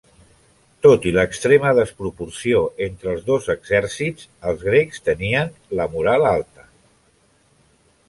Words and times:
Tot 0.85 1.03
i 1.09 1.11
l'extrema 1.17 1.73
desproporció 1.79 2.63
entre 2.87 3.13
els 3.13 3.23
dos 3.29 3.47
exèrcits, 3.57 4.29
els 4.53 4.67
grecs 4.71 5.07
tenien 5.11 5.57
la 5.81 5.91
moral 5.97 6.31
alta. 6.35 6.71